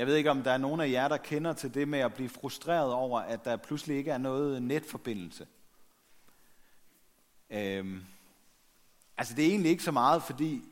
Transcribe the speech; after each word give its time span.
Jeg 0.00 0.06
ved 0.06 0.16
ikke, 0.16 0.30
om 0.30 0.42
der 0.42 0.50
er 0.50 0.58
nogen 0.58 0.80
af 0.80 0.90
jer, 0.90 1.08
der 1.08 1.16
kender 1.16 1.52
til 1.52 1.74
det 1.74 1.88
med 1.88 1.98
at 1.98 2.14
blive 2.14 2.28
frustreret 2.28 2.92
over, 2.92 3.20
at 3.20 3.44
der 3.44 3.56
pludselig 3.56 3.96
ikke 3.96 4.10
er 4.10 4.18
noget 4.18 4.62
netforbindelse. 4.62 5.46
Øhm, 7.50 8.04
altså 9.16 9.34
det 9.34 9.44
er 9.44 9.48
egentlig 9.48 9.70
ikke 9.70 9.82
så 9.82 9.92
meget, 9.92 10.22
fordi 10.22 10.62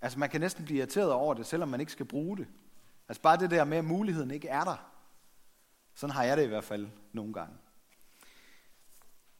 altså 0.00 0.18
man 0.18 0.30
kan 0.30 0.40
næsten 0.40 0.64
blive 0.64 0.78
irriteret 0.78 1.12
over 1.12 1.34
det, 1.34 1.46
selvom 1.46 1.68
man 1.68 1.80
ikke 1.80 1.92
skal 1.92 2.06
bruge 2.06 2.36
det. 2.36 2.46
Altså 3.08 3.22
bare 3.22 3.36
det 3.36 3.50
der 3.50 3.64
med, 3.64 3.78
at 3.78 3.84
muligheden 3.84 4.30
ikke 4.30 4.48
er 4.48 4.64
der. 4.64 4.90
Sådan 5.94 6.14
har 6.14 6.24
jeg 6.24 6.36
det 6.36 6.44
i 6.44 6.48
hvert 6.48 6.64
fald 6.64 6.88
nogle 7.12 7.32
gange. 7.32 7.54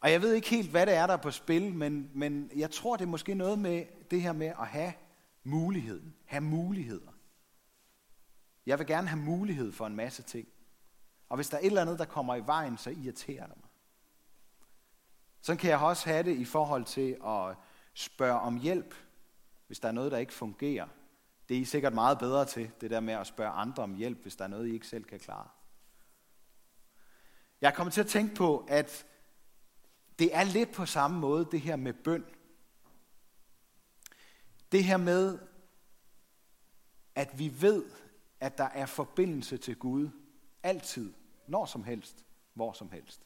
Og 0.01 0.12
jeg 0.12 0.23
ved 0.23 0.35
ikke 0.35 0.48
helt, 0.48 0.71
hvad 0.71 0.87
det 0.87 0.95
er, 0.95 1.07
der 1.07 1.14
er 1.14 1.23
på 1.23 1.30
spil, 1.30 1.75
men, 1.75 2.11
men 2.14 2.51
jeg 2.57 2.71
tror, 2.71 2.96
det 2.96 3.05
er 3.05 3.09
måske 3.09 3.35
noget 3.35 3.59
med 3.59 3.85
det 4.11 4.23
her 4.23 4.33
med 4.33 4.46
at 4.46 4.67
have 4.67 4.93
muligheden. 5.45 6.14
Have 6.25 6.43
muligheder. 6.43 7.16
Jeg 8.67 8.79
vil 8.79 8.87
gerne 8.87 9.09
have 9.09 9.21
mulighed 9.21 9.73
for 9.73 9.87
en 9.87 9.96
masse 9.96 10.23
ting. 10.23 10.48
Og 11.29 11.37
hvis 11.37 11.48
der 11.48 11.57
er 11.57 11.61
et 11.61 11.66
eller 11.66 11.83
andet, 11.83 11.98
der 11.98 12.05
kommer 12.05 12.34
i 12.34 12.47
vejen, 12.47 12.79
så 12.79 12.91
irriterer 12.91 13.47
det 13.47 13.57
mig. 13.57 13.70
Sådan 15.41 15.59
kan 15.59 15.70
jeg 15.70 15.79
også 15.79 16.09
have 16.09 16.23
det 16.23 16.37
i 16.37 16.45
forhold 16.45 16.84
til 16.84 17.16
at 17.27 17.57
spørge 17.95 18.41
om 18.41 18.57
hjælp, 18.57 18.95
hvis 19.66 19.79
der 19.79 19.88
er 19.88 19.93
noget, 19.93 20.12
der 20.12 20.19
ikke 20.19 20.33
fungerer. 20.33 20.87
Det 21.48 21.57
er 21.57 21.60
I 21.60 21.65
sikkert 21.65 21.95
meget 21.95 22.19
bedre 22.19 22.45
til, 22.45 22.71
det 22.80 22.91
der 22.91 23.01
med 23.01 23.15
at 23.15 23.27
spørge 23.27 23.51
andre 23.51 23.83
om 23.83 23.95
hjælp, 23.95 24.23
hvis 24.23 24.37
der 24.37 24.45
er 24.45 24.48
noget, 24.48 24.69
I 24.69 24.73
ikke 24.73 24.87
selv 24.87 25.05
kan 25.05 25.19
klare. 25.19 25.48
Jeg 27.60 27.74
kommer 27.74 27.91
til 27.91 28.01
at 28.01 28.07
tænke 28.07 28.35
på, 28.35 28.66
at 28.69 29.07
det 30.19 30.35
er 30.35 30.45
lidt 30.45 30.73
på 30.73 30.87
samme 30.87 31.19
måde, 31.19 31.48
det 31.52 31.60
her 31.60 31.77
med 31.77 31.93
bøn. 31.93 32.24
Det 34.73 34.85
her 34.85 34.96
med, 34.96 35.38
at 37.15 37.38
vi 37.38 37.60
ved, 37.60 37.85
at 38.40 38.58
der 38.58 38.64
er 38.64 38.86
forbindelse 38.86 39.56
til 39.56 39.76
Gud 39.76 40.10
altid, 40.62 41.14
når 41.46 41.66
som 41.66 41.84
helst, 41.84 42.24
hvor 42.54 42.73
som 42.73 42.90
helst. 42.90 43.20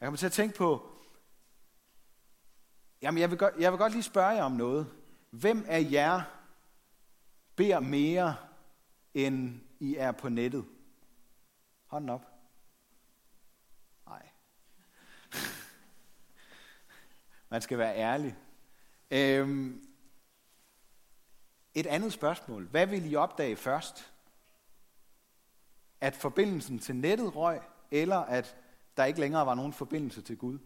Jeg 0.00 0.06
kommer 0.06 0.18
til 0.18 0.26
at 0.26 0.32
tænke 0.32 0.56
på, 0.56 0.90
jamen 3.02 3.20
jeg 3.20 3.30
vil, 3.30 3.38
godt, 3.38 3.54
jeg 3.58 3.72
vil 3.72 3.78
godt 3.78 3.92
lige 3.92 4.02
spørge 4.02 4.28
jer 4.28 4.42
om 4.42 4.52
noget. 4.52 4.94
Hvem 5.30 5.64
af 5.68 5.88
jer 5.90 6.22
beder 7.56 7.80
mere, 7.80 8.36
end 9.14 9.60
I 9.80 9.96
er 9.96 10.12
på 10.12 10.28
nettet? 10.28 10.64
Hånden 11.86 12.10
op. 12.10 12.26
Nej. 14.06 14.28
Man 17.50 17.62
skal 17.62 17.78
være 17.78 17.96
ærlig. 17.96 18.36
Øhm, 19.10 19.89
et 21.74 21.86
andet 21.86 22.12
spørgsmål. 22.12 22.66
Hvad 22.66 22.86
vil 22.86 23.12
I 23.12 23.14
opdage 23.14 23.56
først? 23.56 24.12
At 26.00 26.16
forbindelsen 26.16 26.78
til 26.78 26.96
nettet 26.96 27.36
røg, 27.36 27.60
eller 27.90 28.16
at 28.16 28.56
der 28.96 29.04
ikke 29.04 29.20
længere 29.20 29.46
var 29.46 29.54
nogen 29.54 29.72
forbindelse 29.72 30.22
til 30.22 30.38
Gud? 30.38 30.58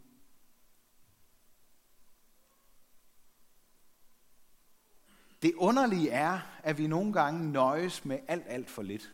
Det 5.43 5.55
underlige 5.55 6.11
er, 6.11 6.41
at 6.63 6.79
vi 6.79 6.87
nogle 6.87 7.13
gange 7.13 7.53
nøjes 7.53 8.05
med 8.05 8.19
alt, 8.29 8.45
alt 8.47 8.71
for 8.71 8.83
lidt. 8.83 9.13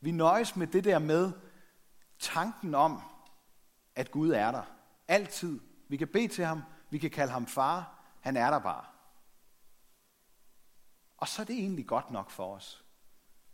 Vi 0.00 0.10
nøjes 0.10 0.56
med 0.56 0.66
det 0.66 0.84
der 0.84 0.98
med 0.98 1.32
tanken 2.18 2.74
om, 2.74 3.02
at 3.94 4.10
Gud 4.10 4.30
er 4.30 4.50
der. 4.50 4.62
Altid. 5.08 5.60
Vi 5.88 5.96
kan 5.96 6.08
bede 6.08 6.28
til 6.28 6.44
ham, 6.44 6.62
vi 6.90 6.98
kan 6.98 7.10
kalde 7.10 7.32
ham 7.32 7.46
far, 7.46 8.04
han 8.20 8.36
er 8.36 8.50
der 8.50 8.58
bare. 8.58 8.84
Og 11.18 11.28
så 11.28 11.42
er 11.42 11.46
det 11.46 11.58
egentlig 11.58 11.86
godt 11.86 12.10
nok 12.10 12.30
for 12.30 12.54
os. 12.54 12.84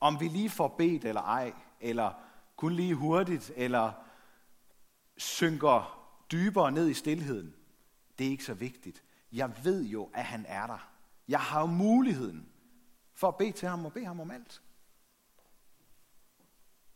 Om 0.00 0.20
vi 0.20 0.28
lige 0.28 0.50
får 0.50 0.68
bedt 0.68 1.04
eller 1.04 1.22
ej, 1.22 1.52
eller 1.80 2.12
kun 2.56 2.72
lige 2.72 2.94
hurtigt, 2.94 3.52
eller 3.56 3.92
synker 5.16 6.00
dybere 6.32 6.72
ned 6.72 6.88
i 6.88 6.94
stillheden, 6.94 7.54
det 8.18 8.26
er 8.26 8.30
ikke 8.30 8.44
så 8.44 8.54
vigtigt. 8.54 9.02
Jeg 9.32 9.64
ved 9.64 9.84
jo, 9.84 10.10
at 10.14 10.24
han 10.24 10.44
er 10.48 10.66
der. 10.66 10.88
Jeg 11.28 11.40
har 11.40 11.60
jo 11.60 11.66
muligheden 11.66 12.48
for 13.14 13.28
at 13.28 13.36
bede 13.36 13.52
til 13.52 13.68
ham 13.68 13.84
og 13.84 13.92
bede 13.92 14.04
ham 14.04 14.20
om 14.20 14.30
alt. 14.30 14.62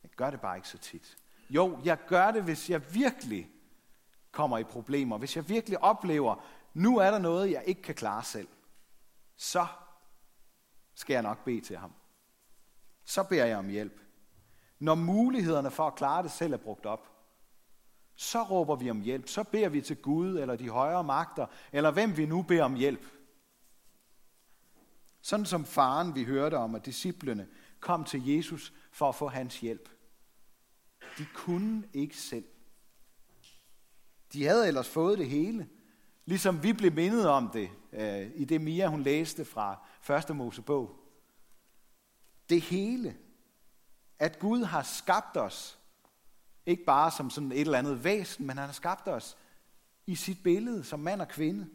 Jeg 0.02 0.10
gør 0.10 0.30
det 0.30 0.40
bare 0.40 0.56
ikke 0.56 0.68
så 0.68 0.78
tit. 0.78 1.18
Jo, 1.50 1.80
jeg 1.84 1.98
gør 2.06 2.30
det, 2.30 2.42
hvis 2.42 2.70
jeg 2.70 2.94
virkelig 2.94 3.50
kommer 4.32 4.58
i 4.58 4.64
problemer. 4.64 5.18
Hvis 5.18 5.36
jeg 5.36 5.48
virkelig 5.48 5.82
oplever, 5.82 6.44
nu 6.74 6.98
er 6.98 7.10
der 7.10 7.18
noget, 7.18 7.50
jeg 7.50 7.62
ikke 7.66 7.82
kan 7.82 7.94
klare 7.94 8.24
selv. 8.24 8.48
Så 9.36 9.66
skal 10.98 11.14
jeg 11.14 11.22
nok 11.22 11.44
bede 11.44 11.60
til 11.60 11.76
ham. 11.76 11.92
Så 13.04 13.22
beder 13.22 13.44
jeg 13.44 13.58
om 13.58 13.68
hjælp. 13.68 14.00
Når 14.78 14.94
mulighederne 14.94 15.70
for 15.70 15.86
at 15.86 15.94
klare 15.94 16.22
det 16.22 16.30
selv 16.30 16.52
er 16.52 16.56
brugt 16.56 16.86
op, 16.86 17.08
så 18.14 18.42
råber 18.42 18.76
vi 18.76 18.90
om 18.90 19.00
hjælp. 19.00 19.28
Så 19.28 19.44
beder 19.44 19.68
vi 19.68 19.80
til 19.80 19.96
Gud 19.96 20.38
eller 20.38 20.56
de 20.56 20.68
højere 20.68 21.04
magter, 21.04 21.46
eller 21.72 21.90
hvem 21.90 22.16
vi 22.16 22.26
nu 22.26 22.42
beder 22.42 22.64
om 22.64 22.74
hjælp. 22.74 23.06
Sådan 25.20 25.46
som 25.46 25.64
faren, 25.64 26.14
vi 26.14 26.24
hørte 26.24 26.54
om, 26.54 26.74
at 26.74 26.86
disciplene 26.86 27.48
kom 27.80 28.04
til 28.04 28.26
Jesus 28.26 28.72
for 28.92 29.08
at 29.08 29.14
få 29.14 29.28
hans 29.28 29.60
hjælp. 29.60 29.88
De 31.18 31.26
kunne 31.34 31.88
ikke 31.92 32.16
selv. 32.16 32.44
De 34.32 34.44
havde 34.44 34.68
ellers 34.68 34.88
fået 34.88 35.18
det 35.18 35.28
hele. 35.28 35.68
Ligesom 36.28 36.62
vi 36.62 36.72
blev 36.72 36.92
mindet 36.92 37.28
om 37.28 37.50
det 37.50 37.70
øh, 37.92 38.30
i 38.34 38.44
det 38.44 38.60
Mia, 38.60 38.86
hun 38.86 39.02
læste 39.02 39.44
fra 39.44 39.86
1. 40.30 40.36
Mosebog. 40.36 41.00
Det 42.48 42.60
hele. 42.60 43.16
At 44.18 44.38
Gud 44.38 44.64
har 44.64 44.82
skabt 44.82 45.36
os. 45.36 45.78
Ikke 46.66 46.84
bare 46.84 47.10
som 47.10 47.30
sådan 47.30 47.52
et 47.52 47.60
eller 47.60 47.78
andet 47.78 48.04
væsen, 48.04 48.46
men 48.46 48.58
han 48.58 48.66
har 48.66 48.72
skabt 48.72 49.08
os 49.08 49.36
i 50.06 50.14
sit 50.14 50.42
billede 50.42 50.84
som 50.84 51.00
mand 51.00 51.20
og 51.20 51.28
kvinde. 51.28 51.66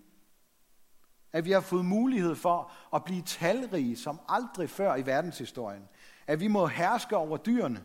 At 1.32 1.46
vi 1.46 1.52
har 1.52 1.62
fået 1.62 1.86
mulighed 1.86 2.36
for 2.36 2.72
at 2.96 3.04
blive 3.04 3.22
talrige 3.22 3.98
som 3.98 4.20
aldrig 4.30 4.70
før 4.70 4.96
i 4.96 5.06
verdenshistorien. 5.06 5.90
At 6.28 6.40
vi 6.40 6.48
må 6.48 6.68
herske 6.68 7.18
over 7.18 7.38
dyrene. 7.38 7.84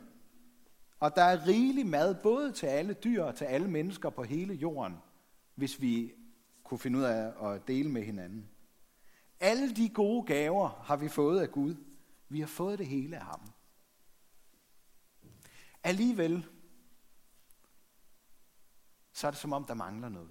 Og 1.00 1.16
der 1.16 1.22
er 1.22 1.46
rigelig 1.46 1.86
mad 1.86 2.14
både 2.22 2.52
til 2.52 2.66
alle 2.66 2.92
dyr 2.92 3.22
og 3.22 3.34
til 3.34 3.44
alle 3.44 3.68
mennesker 3.68 4.10
på 4.10 4.22
hele 4.22 4.54
jorden, 4.54 4.96
hvis 5.54 5.80
vi 5.80 6.12
kunne 6.68 6.78
finde 6.78 6.98
ud 6.98 7.04
af 7.04 7.52
at 7.52 7.68
dele 7.68 7.90
med 7.90 8.02
hinanden. 8.02 8.50
Alle 9.40 9.76
de 9.76 9.88
gode 9.88 10.26
gaver 10.26 10.68
har 10.68 10.96
vi 10.96 11.08
fået 11.08 11.40
af 11.40 11.50
Gud. 11.50 11.74
Vi 12.28 12.40
har 12.40 12.46
fået 12.46 12.78
det 12.78 12.86
hele 12.86 13.16
af 13.16 13.24
ham. 13.24 13.52
Alligevel, 15.84 16.46
så 19.12 19.26
er 19.26 19.30
det 19.30 19.40
som 19.40 19.52
om, 19.52 19.64
der 19.64 19.74
mangler 19.74 20.08
noget. 20.08 20.30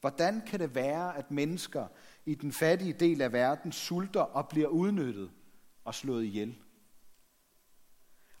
Hvordan 0.00 0.40
kan 0.46 0.60
det 0.60 0.74
være, 0.74 1.16
at 1.16 1.30
mennesker 1.30 1.88
i 2.26 2.34
den 2.34 2.52
fattige 2.52 2.92
del 2.92 3.22
af 3.22 3.32
verden 3.32 3.72
sulter 3.72 4.20
og 4.20 4.48
bliver 4.48 4.68
udnyttet 4.68 5.30
og 5.84 5.94
slået 5.94 6.24
ihjel? 6.24 6.58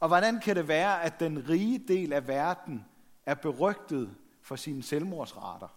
Og 0.00 0.08
hvordan 0.08 0.40
kan 0.40 0.56
det 0.56 0.68
være, 0.68 1.02
at 1.02 1.20
den 1.20 1.48
rige 1.48 1.88
del 1.88 2.12
af 2.12 2.28
verden 2.28 2.84
er 3.26 3.34
berygtet 3.34 4.16
for 4.48 4.56
sine 4.56 4.82
selvmordsrater? 4.82 5.68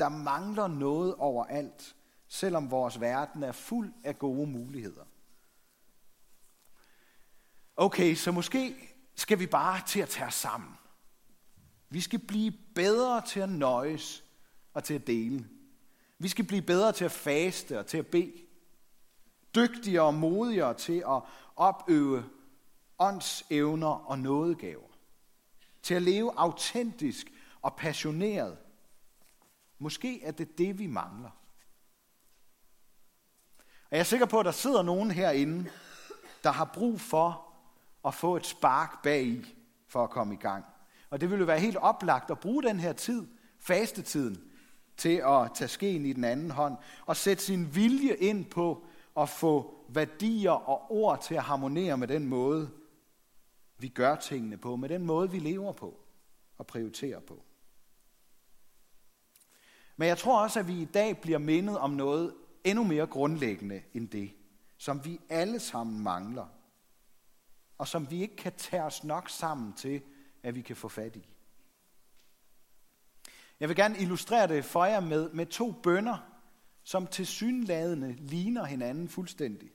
Der 0.00 0.08
mangler 0.08 0.66
noget 0.66 1.14
overalt, 1.14 1.96
selvom 2.28 2.70
vores 2.70 3.00
verden 3.00 3.42
er 3.42 3.52
fuld 3.52 3.92
af 4.04 4.18
gode 4.18 4.46
muligheder. 4.46 5.04
Okay, 7.76 8.14
så 8.14 8.32
måske 8.32 8.76
skal 9.14 9.38
vi 9.38 9.46
bare 9.46 9.80
til 9.86 10.00
at 10.00 10.08
tage 10.08 10.26
os 10.26 10.34
sammen. 10.34 10.70
Vi 11.88 12.00
skal 12.00 12.18
blive 12.18 12.52
bedre 12.74 13.26
til 13.26 13.40
at 13.40 13.48
nøjes 13.48 14.24
og 14.74 14.84
til 14.84 14.94
at 14.94 15.06
dele. 15.06 15.48
Vi 16.18 16.28
skal 16.28 16.46
blive 16.46 16.62
bedre 16.62 16.92
til 16.92 17.04
at 17.04 17.12
faste 17.12 17.78
og 17.78 17.86
til 17.86 17.98
at 17.98 18.06
bede. 18.06 18.32
Dygtigere 19.54 20.06
og 20.06 20.14
modigere 20.14 20.74
til 20.74 21.04
at 21.08 21.22
opøve 21.56 22.24
åndsevner 22.98 24.10
og 24.10 24.18
nådegaver. 24.18 24.87
Til 25.88 25.94
at 25.94 26.02
leve 26.02 26.32
autentisk 26.36 27.32
og 27.62 27.76
passioneret. 27.76 28.58
Måske 29.78 30.22
er 30.22 30.30
det 30.30 30.58
det, 30.58 30.78
vi 30.78 30.86
mangler. 30.86 31.30
Og 33.58 33.90
jeg 33.90 33.98
er 33.98 34.04
sikker 34.04 34.26
på, 34.26 34.40
at 34.40 34.46
der 34.46 34.52
sidder 34.52 34.82
nogen 34.82 35.10
herinde, 35.10 35.70
der 36.42 36.50
har 36.50 36.64
brug 36.74 37.00
for 37.00 37.54
at 38.06 38.14
få 38.14 38.36
et 38.36 38.46
spark 38.46 39.02
bag 39.02 39.44
for 39.86 40.04
at 40.04 40.10
komme 40.10 40.34
i 40.34 40.36
gang. 40.36 40.64
Og 41.10 41.20
det 41.20 41.30
ville 41.30 41.46
være 41.46 41.60
helt 41.60 41.76
oplagt 41.76 42.30
at 42.30 42.40
bruge 42.40 42.62
den 42.62 42.80
her 42.80 42.92
tid, 42.92 43.26
fastetiden, 43.58 44.50
til 44.96 45.22
at 45.26 45.50
tage 45.54 45.68
skeen 45.68 46.06
i 46.06 46.12
den 46.12 46.24
anden 46.24 46.50
hånd 46.50 46.76
og 47.06 47.16
sætte 47.16 47.44
sin 47.44 47.74
vilje 47.74 48.14
ind 48.14 48.44
på 48.44 48.86
at 49.16 49.28
få 49.28 49.84
værdier 49.88 50.50
og 50.50 50.92
ord 50.92 51.22
til 51.22 51.34
at 51.34 51.42
harmonere 51.42 51.96
med 51.98 52.08
den 52.08 52.26
måde, 52.26 52.70
vi 53.78 53.88
gør 53.88 54.16
tingene 54.16 54.56
på, 54.56 54.76
med 54.76 54.88
den 54.88 55.06
måde, 55.06 55.30
vi 55.30 55.38
lever 55.38 55.72
på 55.72 56.00
og 56.58 56.66
prioriterer 56.66 57.20
på. 57.20 57.42
Men 59.96 60.08
jeg 60.08 60.18
tror 60.18 60.42
også, 60.42 60.60
at 60.60 60.68
vi 60.68 60.82
i 60.82 60.84
dag 60.84 61.20
bliver 61.20 61.38
mindet 61.38 61.78
om 61.78 61.90
noget 61.90 62.34
endnu 62.64 62.84
mere 62.84 63.06
grundlæggende 63.06 63.82
end 63.94 64.08
det, 64.08 64.30
som 64.76 65.04
vi 65.04 65.20
alle 65.28 65.60
sammen 65.60 66.02
mangler, 66.02 66.46
og 67.78 67.88
som 67.88 68.10
vi 68.10 68.22
ikke 68.22 68.36
kan 68.36 68.52
tage 68.56 68.82
os 68.82 69.04
nok 69.04 69.28
sammen 69.30 69.72
til, 69.72 70.02
at 70.42 70.54
vi 70.54 70.62
kan 70.62 70.76
få 70.76 70.88
fat 70.88 71.16
i. 71.16 71.28
Jeg 73.60 73.68
vil 73.68 73.76
gerne 73.76 73.98
illustrere 73.98 74.48
det 74.48 74.64
for 74.64 74.84
jer 74.84 75.00
med, 75.00 75.30
med 75.30 75.46
to 75.46 75.72
bønder, 75.72 76.18
som 76.82 77.06
til 77.06 77.26
synladende 77.26 78.12
ligner 78.12 78.64
hinanden 78.64 79.08
fuldstændig, 79.08 79.70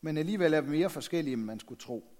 men 0.00 0.18
alligevel 0.18 0.54
er 0.54 0.60
mere 0.60 0.90
forskellige, 0.90 1.32
end 1.32 1.42
man 1.42 1.60
skulle 1.60 1.80
tro. 1.80 2.15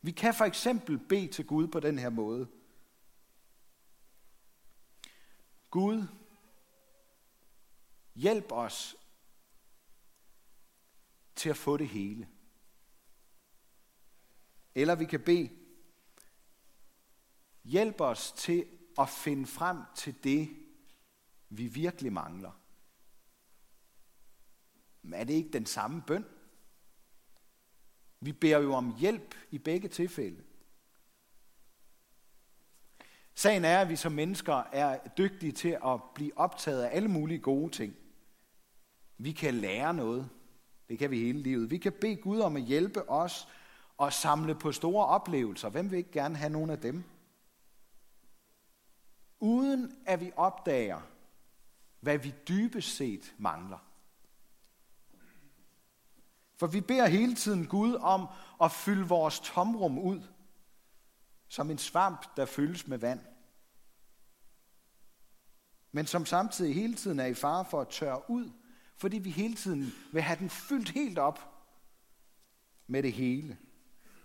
Vi 0.00 0.10
kan 0.10 0.34
for 0.34 0.44
eksempel 0.44 0.98
bede 0.98 1.28
til 1.28 1.46
Gud 1.46 1.68
på 1.68 1.80
den 1.80 1.98
her 1.98 2.10
måde. 2.10 2.48
Gud, 5.70 6.06
hjælp 8.14 8.52
os 8.52 8.96
til 11.34 11.50
at 11.50 11.56
få 11.56 11.76
det 11.76 11.88
hele. 11.88 12.28
Eller 14.74 14.94
vi 14.94 15.04
kan 15.04 15.20
bede, 15.20 15.50
hjælp 17.64 18.00
os 18.00 18.32
til 18.32 18.66
at 18.98 19.08
finde 19.08 19.46
frem 19.46 19.78
til 19.96 20.24
det, 20.24 20.56
vi 21.48 21.66
virkelig 21.66 22.12
mangler. 22.12 22.52
Men 25.02 25.14
er 25.14 25.24
det 25.24 25.34
ikke 25.34 25.52
den 25.52 25.66
samme 25.66 26.02
bøn? 26.06 26.37
Vi 28.20 28.32
beder 28.32 28.58
jo 28.58 28.74
om 28.74 28.94
hjælp 28.98 29.34
i 29.50 29.58
begge 29.58 29.88
tilfælde. 29.88 30.42
Sagen 33.34 33.64
er, 33.64 33.80
at 33.80 33.88
vi 33.88 33.96
som 33.96 34.12
mennesker 34.12 34.62
er 34.72 35.08
dygtige 35.08 35.52
til 35.52 35.78
at 35.84 36.02
blive 36.14 36.38
optaget 36.38 36.82
af 36.82 36.96
alle 36.96 37.08
mulige 37.08 37.38
gode 37.38 37.72
ting. 37.72 37.96
Vi 39.18 39.32
kan 39.32 39.54
lære 39.54 39.94
noget. 39.94 40.28
Det 40.88 40.98
kan 40.98 41.10
vi 41.10 41.18
hele 41.18 41.42
livet. 41.42 41.70
Vi 41.70 41.78
kan 41.78 41.92
bede 41.92 42.16
Gud 42.16 42.40
om 42.40 42.56
at 42.56 42.62
hjælpe 42.62 43.10
os 43.10 43.48
og 43.96 44.12
samle 44.12 44.54
på 44.54 44.72
store 44.72 45.06
oplevelser. 45.06 45.68
Hvem 45.68 45.90
vil 45.90 45.96
ikke 45.96 46.12
gerne 46.12 46.36
have 46.36 46.52
nogle 46.52 46.72
af 46.72 46.78
dem? 46.78 47.04
Uden 49.40 49.96
at 50.06 50.20
vi 50.20 50.32
opdager, 50.36 51.00
hvad 52.00 52.18
vi 52.18 52.34
dybest 52.48 52.96
set 52.96 53.34
mangler. 53.38 53.87
For 56.58 56.66
vi 56.66 56.80
beder 56.80 57.06
hele 57.06 57.34
tiden 57.34 57.66
Gud 57.66 57.94
om 57.94 58.26
at 58.62 58.72
fylde 58.72 59.08
vores 59.08 59.40
tomrum 59.40 59.98
ud, 59.98 60.22
som 61.48 61.70
en 61.70 61.78
svamp, 61.78 62.36
der 62.36 62.46
fyldes 62.46 62.86
med 62.86 62.98
vand. 62.98 63.20
Men 65.92 66.06
som 66.06 66.26
samtidig 66.26 66.74
hele 66.74 66.94
tiden 66.94 67.20
er 67.20 67.26
i 67.26 67.34
fare 67.34 67.64
for 67.64 67.80
at 67.80 67.88
tørre 67.88 68.30
ud, 68.30 68.50
fordi 68.96 69.18
vi 69.18 69.30
hele 69.30 69.54
tiden 69.54 69.92
vil 70.12 70.22
have 70.22 70.38
den 70.38 70.50
fyldt 70.50 70.88
helt 70.88 71.18
op 71.18 71.64
med 72.86 73.02
det 73.02 73.12
hele. 73.12 73.58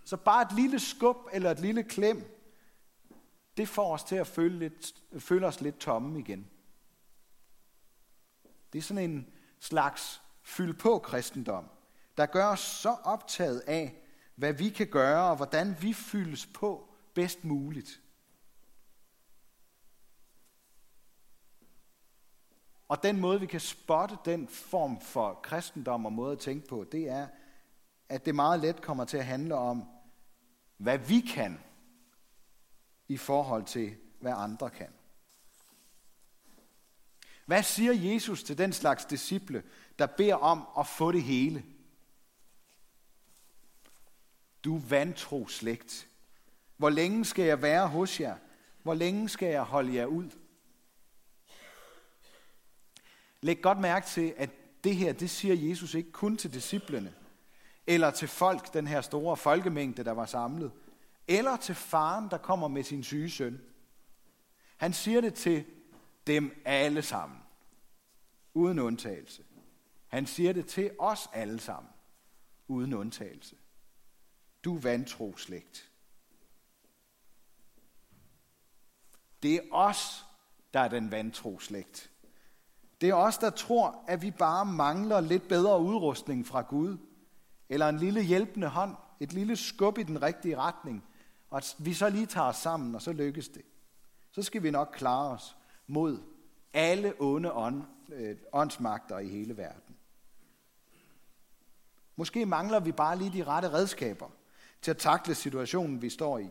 Så 0.04 0.16
bare 0.16 0.42
et 0.42 0.52
lille 0.52 0.80
skub 0.80 1.16
eller 1.32 1.50
et 1.50 1.60
lille 1.60 1.82
klem, 1.82 2.40
det 3.56 3.68
får 3.68 3.94
os 3.94 4.04
til 4.04 4.16
at 4.16 4.26
føle, 4.26 4.58
lidt, 4.58 4.94
føle 5.18 5.46
os 5.46 5.60
lidt 5.60 5.78
tomme 5.78 6.20
igen. 6.20 6.50
Det 8.72 8.78
er 8.78 8.82
sådan 8.82 9.10
en 9.10 9.28
slags 9.60 10.22
fyld 10.42 10.74
på 10.74 10.98
kristendom 10.98 11.73
der 12.16 12.26
gør 12.26 12.46
os 12.46 12.60
så 12.60 12.96
optaget 13.04 13.60
af, 13.60 13.94
hvad 14.34 14.52
vi 14.52 14.68
kan 14.70 14.86
gøre, 14.86 15.30
og 15.30 15.36
hvordan 15.36 15.76
vi 15.80 15.92
fyldes 15.92 16.46
på 16.46 16.88
bedst 17.14 17.44
muligt. 17.44 18.00
Og 22.88 23.02
den 23.02 23.20
måde, 23.20 23.40
vi 23.40 23.46
kan 23.46 23.60
spotte 23.60 24.16
den 24.24 24.48
form 24.48 25.00
for 25.00 25.40
kristendom 25.42 26.06
og 26.06 26.12
måde 26.12 26.32
at 26.32 26.38
tænke 26.38 26.68
på, 26.68 26.84
det 26.92 27.08
er, 27.08 27.28
at 28.08 28.26
det 28.26 28.34
meget 28.34 28.60
let 28.60 28.82
kommer 28.82 29.04
til 29.04 29.16
at 29.16 29.24
handle 29.24 29.54
om, 29.54 29.88
hvad 30.76 30.98
vi 30.98 31.20
kan 31.20 31.60
i 33.08 33.16
forhold 33.16 33.64
til, 33.64 33.96
hvad 34.20 34.32
andre 34.36 34.70
kan. 34.70 34.88
Hvad 37.46 37.62
siger 37.62 37.92
Jesus 37.92 38.42
til 38.42 38.58
den 38.58 38.72
slags 38.72 39.04
disciple, 39.04 39.62
der 39.98 40.06
beder 40.06 40.34
om 40.34 40.66
at 40.78 40.86
få 40.86 41.12
det 41.12 41.22
hele? 41.22 41.64
Du 44.64 44.78
vantro 44.78 45.48
slægt. 45.48 46.08
Hvor 46.76 46.90
længe 46.90 47.24
skal 47.24 47.44
jeg 47.44 47.62
være 47.62 47.88
hos 47.88 48.20
jer? 48.20 48.36
Hvor 48.82 48.94
længe 48.94 49.28
skal 49.28 49.48
jeg 49.48 49.62
holde 49.62 49.94
jer 49.94 50.06
ud? 50.06 50.30
Læg 53.40 53.62
godt 53.62 53.80
mærke 53.80 54.06
til, 54.06 54.34
at 54.36 54.50
det 54.84 54.96
her, 54.96 55.12
det 55.12 55.30
siger 55.30 55.68
Jesus 55.68 55.94
ikke 55.94 56.12
kun 56.12 56.36
til 56.36 56.54
disciplene, 56.54 57.14
eller 57.86 58.10
til 58.10 58.28
folk, 58.28 58.74
den 58.74 58.86
her 58.86 59.00
store 59.00 59.36
folkemængde, 59.36 60.04
der 60.04 60.12
var 60.12 60.26
samlet, 60.26 60.72
eller 61.28 61.56
til 61.56 61.74
faren, 61.74 62.30
der 62.30 62.38
kommer 62.38 62.68
med 62.68 62.82
sin 62.82 63.04
syge 63.04 63.30
søn. 63.30 63.60
Han 64.76 64.92
siger 64.92 65.20
det 65.20 65.34
til 65.34 65.64
dem 66.26 66.62
alle 66.64 67.02
sammen, 67.02 67.38
uden 68.54 68.78
undtagelse. 68.78 69.44
Han 70.08 70.26
siger 70.26 70.52
det 70.52 70.66
til 70.66 70.90
os 70.98 71.28
alle 71.32 71.60
sammen, 71.60 71.92
uden 72.68 72.94
undtagelse. 72.94 73.56
Du 74.64 74.78
vantro 74.78 75.36
slægt. 75.36 75.90
Det 79.42 79.54
er 79.54 79.60
os, 79.70 80.26
der 80.74 80.80
er 80.80 80.88
den 80.88 81.10
vantro 81.10 81.58
slægt. 81.58 82.10
Det 83.00 83.08
er 83.08 83.14
os, 83.14 83.38
der 83.38 83.50
tror, 83.50 84.04
at 84.06 84.22
vi 84.22 84.30
bare 84.30 84.66
mangler 84.66 85.20
lidt 85.20 85.48
bedre 85.48 85.80
udrustning 85.80 86.46
fra 86.46 86.62
Gud, 86.62 86.98
eller 87.68 87.88
en 87.88 87.96
lille 87.96 88.22
hjælpende 88.22 88.68
hånd, 88.68 88.96
et 89.20 89.32
lille 89.32 89.56
skub 89.56 89.98
i 89.98 90.02
den 90.02 90.22
rigtige 90.22 90.56
retning, 90.56 91.04
og 91.50 91.56
at 91.56 91.76
vi 91.78 91.94
så 91.94 92.08
lige 92.08 92.26
tager 92.26 92.48
os 92.48 92.56
sammen, 92.56 92.94
og 92.94 93.02
så 93.02 93.12
lykkes 93.12 93.48
det. 93.48 93.62
Så 94.30 94.42
skal 94.42 94.62
vi 94.62 94.70
nok 94.70 94.94
klare 94.94 95.30
os 95.30 95.56
mod 95.86 96.22
alle 96.72 97.14
onde 97.18 97.52
ånd, 97.52 97.82
øh, 98.08 98.36
åndsmagter 98.52 99.18
i 99.18 99.28
hele 99.28 99.56
verden. 99.56 99.96
Måske 102.16 102.46
mangler 102.46 102.80
vi 102.80 102.92
bare 102.92 103.18
lige 103.18 103.32
de 103.32 103.44
rette 103.44 103.72
redskaber– 103.72 104.30
til 104.84 104.90
at 104.90 104.98
takle 104.98 105.34
situationen, 105.34 106.02
vi 106.02 106.10
står 106.10 106.38
i. 106.38 106.50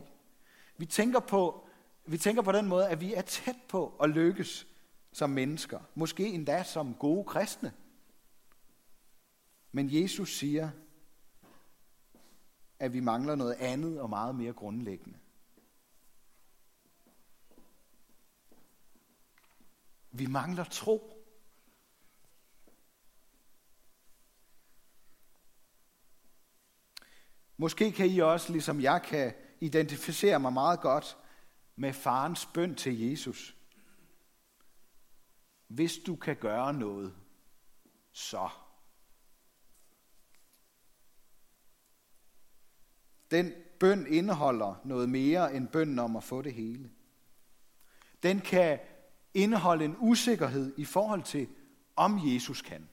Vi 0.76 0.86
tænker 0.86 1.20
på, 1.20 1.66
vi 2.06 2.18
tænker 2.18 2.42
på 2.42 2.52
den 2.52 2.66
måde, 2.66 2.88
at 2.88 3.00
vi 3.00 3.14
er 3.14 3.22
tæt 3.22 3.56
på 3.68 3.96
at 4.02 4.10
lykkes 4.10 4.66
som 5.12 5.30
mennesker. 5.30 5.80
Måske 5.94 6.26
endda 6.26 6.62
som 6.62 6.94
gode 6.94 7.24
kristne. 7.24 7.72
Men 9.72 10.02
Jesus 10.02 10.36
siger, 10.38 10.70
at 12.78 12.92
vi 12.92 13.00
mangler 13.00 13.34
noget 13.34 13.54
andet 13.54 14.00
og 14.00 14.10
meget 14.10 14.34
mere 14.34 14.52
grundlæggende. 14.52 15.18
Vi 20.10 20.26
mangler 20.26 20.64
tro. 20.64 21.13
Måske 27.56 27.92
kan 27.92 28.06
I 28.06 28.18
også, 28.18 28.52
ligesom 28.52 28.80
jeg 28.80 29.02
kan, 29.02 29.34
identificere 29.60 30.40
mig 30.40 30.52
meget 30.52 30.80
godt 30.80 31.16
med 31.76 31.92
farens 31.92 32.46
bøn 32.46 32.74
til 32.74 33.00
Jesus. 33.00 33.56
Hvis 35.68 35.96
du 36.06 36.16
kan 36.16 36.36
gøre 36.36 36.72
noget, 36.72 37.14
så. 38.12 38.48
Den 43.30 43.52
bøn 43.80 44.06
indeholder 44.06 44.80
noget 44.84 45.08
mere 45.08 45.54
end 45.54 45.68
bønnen 45.68 45.98
om 45.98 46.16
at 46.16 46.24
få 46.24 46.42
det 46.42 46.54
hele. 46.54 46.90
Den 48.22 48.40
kan 48.40 48.78
indeholde 49.34 49.84
en 49.84 49.96
usikkerhed 49.98 50.74
i 50.76 50.84
forhold 50.84 51.22
til, 51.22 51.48
om 51.96 52.20
Jesus 52.22 52.62
kan. 52.62 52.88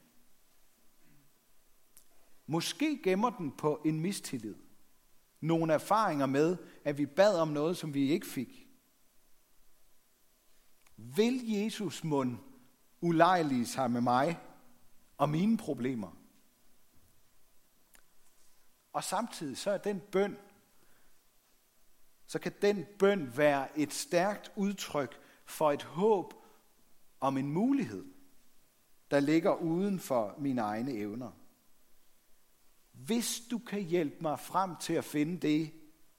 Måske 2.46 3.00
gemmer 3.04 3.30
den 3.30 3.52
på 3.52 3.82
en 3.86 4.00
mistillid. 4.00 4.56
Nogle 5.42 5.74
erfaringer 5.74 6.26
med, 6.26 6.58
at 6.84 6.98
vi 6.98 7.06
bad 7.06 7.40
om 7.40 7.48
noget, 7.48 7.78
som 7.78 7.94
vi 7.94 8.12
ikke 8.12 8.28
fik. 8.28 8.68
Vil 10.98 11.52
Jesus 11.52 12.04
mund 12.04 12.38
ulejlige 13.02 13.66
sig 13.66 13.92
med 13.92 14.02
mig 14.02 14.40
og 15.18 15.30
mine 15.30 15.58
problemer? 15.58 16.18
Og 18.94 19.04
samtidig 19.04 19.58
så 19.58 19.72
er 19.72 19.78
den 19.78 20.02
bøn, 20.12 20.38
så 22.26 22.40
kan 22.40 22.52
den 22.62 22.86
bøn 23.00 23.38
være 23.38 23.80
et 23.80 23.94
stærkt 23.94 24.52
udtryk 24.56 25.20
for 25.46 25.72
et 25.72 25.84
håb 25.84 26.34
om 27.20 27.38
en 27.38 27.52
mulighed, 27.52 28.06
der 29.12 29.20
ligger 29.20 29.56
uden 29.56 30.00
for 30.00 30.36
mine 30.38 30.62
egne 30.62 30.94
evner. 30.94 31.32
Hvis 33.06 33.42
du 33.52 33.58
kan 33.58 33.82
hjælpe 33.82 34.16
mig 34.22 34.40
frem 34.40 34.76
til 34.76 34.94
at 34.94 35.06
finde 35.06 35.48
det, 35.48 35.74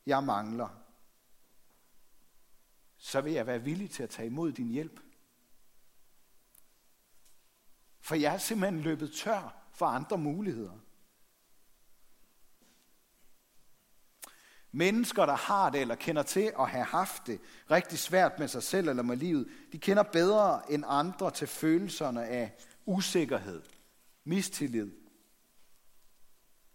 jeg 0.07 0.25
mangler, 0.25 0.69
så 2.97 3.21
vil 3.21 3.33
jeg 3.33 3.47
være 3.47 3.63
villig 3.63 3.91
til 3.91 4.03
at 4.03 4.11
tage 4.11 4.27
imod 4.27 4.53
din 4.53 4.69
hjælp. 4.69 5.01
For 8.01 8.15
jeg 8.15 8.35
er 8.35 8.39
simpelthen 8.39 8.81
løbet 8.81 9.13
tør 9.13 9.67
for 9.73 9.87
andre 9.87 10.19
muligheder. 10.19 10.79
Mennesker, 14.73 15.27
der 15.27 15.37
har 15.37 15.71
det 15.71 15.81
eller 15.81 15.95
kender 15.95 16.23
til 16.23 16.53
at 16.59 16.71
have 16.71 16.85
haft 16.85 17.27
det 17.27 17.41
rigtig 17.71 17.99
svært 17.99 18.39
med 18.39 18.49
sig 18.49 18.63
selv 18.63 18.89
eller 18.89 19.03
med 19.03 19.17
livet, 19.17 19.49
de 19.73 19.79
kender 19.79 20.03
bedre 20.03 20.73
end 20.73 20.85
andre 20.87 21.31
til 21.31 21.47
følelserne 21.49 22.27
af 22.27 22.57
usikkerhed, 22.87 23.63
mistillid 24.25 25.02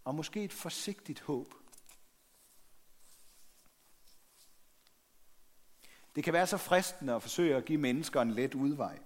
og 0.07 0.15
måske 0.15 0.43
et 0.43 0.53
forsigtigt 0.53 1.19
håb. 1.19 1.53
Det 6.15 6.23
kan 6.23 6.33
være 6.33 6.47
så 6.47 6.57
fristende 6.57 7.13
at 7.13 7.21
forsøge 7.21 7.55
at 7.55 7.65
give 7.65 7.77
mennesker 7.77 8.21
en 8.21 8.31
let 8.31 8.55
udvej. 8.55 8.99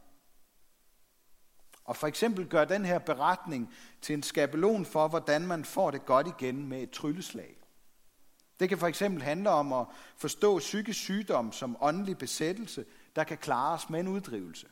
Og 1.84 1.96
for 1.96 2.08
eksempel 2.08 2.48
gør 2.48 2.66
den 2.66 2.86
her 2.86 3.00
beretning 3.00 3.74
til 4.02 4.14
en 4.14 4.24
skabelon 4.24 4.86
for, 4.86 5.08
hvordan 5.08 5.48
man 5.48 5.66
får 5.66 5.92
det 5.92 6.06
godt 6.06 6.28
igen 6.28 6.68
med 6.68 6.82
et 6.82 6.92
trylleslag. 6.92 7.58
Det 8.60 8.70
kan 8.70 8.78
for 8.78 8.88
eksempel 8.88 9.24
handle 9.24 9.50
om 9.50 9.74
at 9.74 9.86
forstå 10.18 10.60
psykisk 10.60 11.00
sygdom 11.00 11.52
som 11.52 11.78
åndelig 11.80 12.18
besættelse, 12.18 12.86
der 13.16 13.24
kan 13.24 13.38
klares 13.38 13.90
med 13.90 14.00
en 14.00 14.08
uddrivelse. 14.08 14.68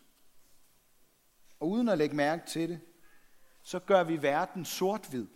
Og 1.60 1.70
uden 1.70 1.90
at 1.90 1.98
lægge 1.98 2.16
mærke 2.16 2.48
til 2.48 2.70
det, 2.70 2.82
så 3.64 3.80
gør 3.80 4.04
vi 4.04 4.22
verden 4.22 4.66
sort-hvid, 4.66 5.28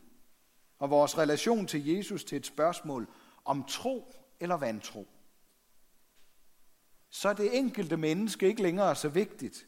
og 0.79 0.89
vores 0.89 1.17
relation 1.17 1.67
til 1.67 1.87
Jesus 1.87 2.23
til 2.23 2.35
et 2.35 2.45
spørgsmål 2.45 3.07
om 3.45 3.63
tro 3.63 4.15
eller 4.39 4.55
vantro. 4.55 5.07
Så 7.09 7.29
er 7.29 7.33
det 7.33 7.57
enkelte 7.57 7.97
menneske 7.97 8.47
ikke 8.47 8.61
længere 8.61 8.95
så 8.95 9.09
vigtigt, 9.09 9.67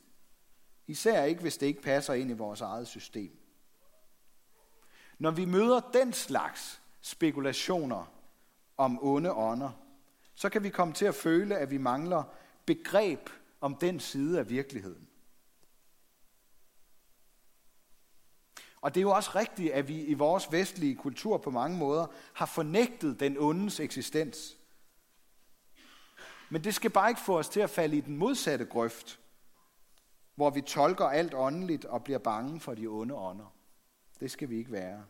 især 0.88 1.24
ikke 1.24 1.42
hvis 1.42 1.58
det 1.58 1.66
ikke 1.66 1.82
passer 1.82 2.14
ind 2.14 2.32
i 2.32 2.34
vores 2.34 2.62
eget 2.62 2.88
system. 2.88 3.40
Når 5.20 5.32
vi 5.32 5.46
møder 5.46 5.80
den 5.94 6.14
slags 6.14 6.82
spekulationer 7.02 8.14
om 8.78 9.00
onde 9.02 9.34
ånder, 9.34 9.72
så 10.36 10.50
kan 10.50 10.64
vi 10.64 10.70
komme 10.70 10.94
til 10.94 11.06
at 11.06 11.16
føle, 11.16 11.58
at 11.58 11.72
vi 11.72 11.78
mangler 11.78 12.24
begreb 12.66 13.30
om 13.62 13.76
den 13.76 14.00
side 14.00 14.40
af 14.40 14.50
virkeligheden. 14.50 15.05
Og 18.86 18.96
det 18.96 19.00
er 19.00 19.01
jo 19.01 19.12
også 19.12 19.32
rigtigt, 19.36 19.74
at 19.74 19.88
vi 19.88 20.04
i 20.04 20.13
vores 20.13 20.51
vestlige 20.51 20.96
kultur 20.96 21.38
på 21.38 21.51
mange 21.51 21.77
måder 21.77 22.08
har 22.34 22.46
fornægtet 22.46 23.20
den 23.20 23.38
ondes 23.38 23.80
eksistens. 23.80 24.58
Men 26.50 26.63
det 26.63 26.75
skal 26.75 26.92
bare 26.92 27.10
ikke 27.10 27.22
få 27.22 27.39
os 27.39 27.50
til 27.50 27.60
at 27.60 27.70
falde 27.70 27.98
i 27.98 28.01
den 28.01 28.18
modsatte 28.18 28.65
grøft, 28.65 29.20
hvor 30.36 30.50
vi 30.50 30.62
tolker 30.62 31.06
alt 31.06 31.34
åndeligt 31.34 31.86
og 31.86 32.04
bliver 32.04 32.20
bange 32.20 32.60
for 32.60 32.74
de 32.74 32.88
onde 32.88 33.15
ånder. 33.15 33.56
Det 34.20 34.32
skal 34.32 34.50
vi 34.50 34.58
ikke 34.58 34.72
være. 34.72 35.06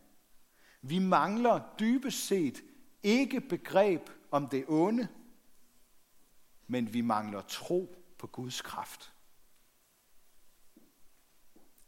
Vi 0.82 1.00
mangler 1.00 1.60
dybest 1.79 2.27
set 2.27 2.63
ikke 3.03 3.41
begreb 3.41 4.10
om 4.32 4.48
det 4.48 4.65
onde, 4.67 5.08
men 6.67 6.94
vi 6.94 7.01
mangler 7.01 7.41
tro 7.41 7.96
på 8.17 8.27
Guds 8.27 8.62
kraft. 8.62 9.14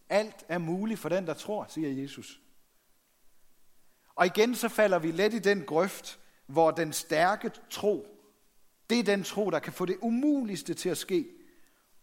Alt 0.09 0.45
er 0.47 0.57
muligt 0.57 0.99
for 0.99 1.09
den, 1.09 1.27
der 1.27 1.33
tror, 1.33 1.65
siger 1.69 2.01
Jesus. 2.01 2.41
Og 4.15 4.25
igen 4.25 4.55
så 4.55 4.69
falder 4.69 4.99
vi 4.99 5.11
let 5.11 5.33
i 5.33 5.39
den 5.39 5.63
grøft, 5.63 6.19
hvor 6.45 6.71
den 6.71 6.93
stærke 6.93 7.51
tro, 7.69 8.07
det 8.89 8.99
er 8.99 9.03
den 9.03 9.23
tro, 9.23 9.49
der 9.49 9.59
kan 9.59 9.73
få 9.73 9.85
det 9.85 9.97
umuligste 10.01 10.73
til 10.73 10.89
at 10.89 10.97
ske, 10.97 11.27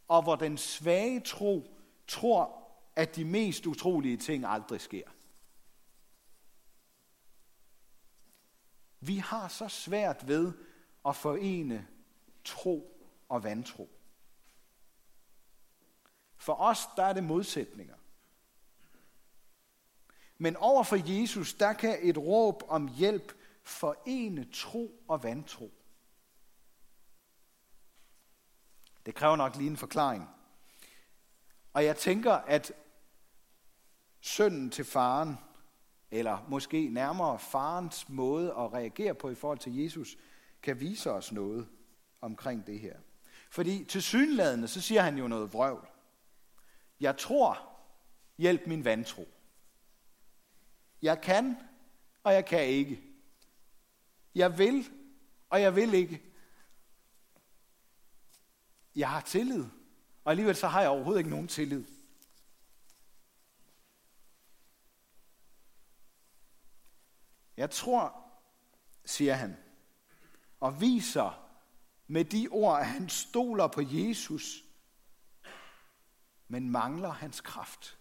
og 0.08 0.22
hvor 0.22 0.36
den 0.36 0.58
svage 0.58 1.20
tro 1.20 1.76
tror, 2.08 2.68
at 2.96 3.16
de 3.16 3.24
mest 3.24 3.66
utrolige 3.66 4.16
ting 4.16 4.44
aldrig 4.44 4.80
sker. 4.80 5.08
Vi 9.00 9.16
har 9.16 9.48
så 9.48 9.68
svært 9.68 10.28
ved 10.28 10.52
at 11.06 11.16
forene 11.16 11.86
tro 12.44 13.06
og 13.28 13.44
vantro. 13.44 13.93
For 16.44 16.54
os, 16.54 16.88
der 16.96 17.02
er 17.02 17.12
det 17.12 17.24
modsætninger. 17.24 17.94
Men 20.38 20.56
over 20.56 20.82
for 20.82 21.20
Jesus, 21.20 21.54
der 21.54 21.72
kan 21.72 21.98
et 22.02 22.18
råb 22.18 22.62
om 22.68 22.88
hjælp 22.88 23.32
forene 23.62 24.46
tro 24.52 25.04
og 25.08 25.22
vantro. 25.22 25.72
Det 29.06 29.14
kræver 29.14 29.36
nok 29.36 29.56
lige 29.56 29.70
en 29.70 29.76
forklaring. 29.76 30.28
Og 31.72 31.84
jeg 31.84 31.96
tænker, 31.96 32.32
at 32.32 32.72
sønnen 34.20 34.70
til 34.70 34.84
faren, 34.84 35.38
eller 36.10 36.46
måske 36.48 36.88
nærmere 36.88 37.38
farens 37.38 38.08
måde 38.08 38.50
at 38.50 38.72
reagere 38.72 39.14
på 39.14 39.30
i 39.30 39.34
forhold 39.34 39.58
til 39.58 39.76
Jesus, 39.76 40.16
kan 40.62 40.80
vise 40.80 41.10
os 41.10 41.32
noget 41.32 41.68
omkring 42.20 42.66
det 42.66 42.80
her. 42.80 42.96
Fordi 43.50 43.84
til 43.84 44.02
synladende, 44.02 44.68
så 44.68 44.80
siger 44.80 45.02
han 45.02 45.18
jo 45.18 45.28
noget 45.28 45.52
vrøvl. 45.52 45.93
Jeg 47.00 47.18
tror, 47.18 47.76
hjælp 48.38 48.66
min 48.66 48.84
vantro. 48.84 49.28
Jeg 51.02 51.20
kan, 51.20 51.56
og 52.22 52.34
jeg 52.34 52.46
kan 52.46 52.66
ikke. 52.66 53.02
Jeg 54.34 54.58
vil, 54.58 54.90
og 55.50 55.62
jeg 55.62 55.76
vil 55.76 55.94
ikke. 55.94 56.22
Jeg 58.96 59.10
har 59.10 59.20
tillid, 59.20 59.64
og 60.24 60.30
alligevel 60.30 60.56
så 60.56 60.68
har 60.68 60.80
jeg 60.80 60.90
overhovedet 60.90 61.20
ikke 61.20 61.30
nogen 61.30 61.48
tillid. 61.48 61.84
Jeg 67.56 67.70
tror, 67.70 68.24
siger 69.04 69.34
han, 69.34 69.56
og 70.60 70.80
viser 70.80 71.50
med 72.06 72.24
de 72.24 72.48
ord, 72.50 72.80
at 72.80 72.86
han 72.86 73.08
stoler 73.08 73.66
på 73.66 73.80
Jesus, 73.80 74.63
men 76.48 76.70
mangler 76.70 77.10
hans 77.10 77.40
kraft. 77.40 77.98